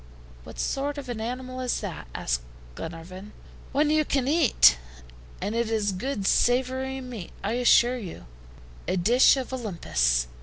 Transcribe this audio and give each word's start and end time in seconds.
"What 0.45 0.57
sort 0.57 0.97
of 0.97 1.09
an 1.09 1.21
animal 1.21 1.59
is 1.59 1.79
that?" 1.81 2.07
asked 2.15 2.41
Glenarvan. 2.73 3.33
"One 3.71 3.91
you 3.91 4.03
can 4.03 4.27
eat." 4.27 4.79
"And 5.39 5.53
it 5.53 5.69
is 5.69 5.91
good 5.91 6.25
savory 6.25 6.99
meat, 7.01 7.31
I 7.43 7.51
assure 7.61 7.99
you; 7.99 8.25
a 8.87 8.97
dish 8.97 9.37
of 9.37 9.53
Olympus! 9.53 10.25